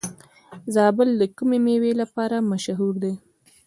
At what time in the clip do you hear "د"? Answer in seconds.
1.21-1.23